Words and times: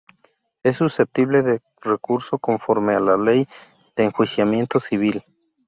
Es 0.63 0.77
susceptible 0.77 1.43
de 1.43 1.61
recurso 1.79 2.39
conforme 2.39 2.95
a 2.95 2.99
la 2.99 3.17
Ley 3.17 3.47
de 3.95 4.05
Enjuiciamiento 4.05 4.79
Civil. 4.79 5.23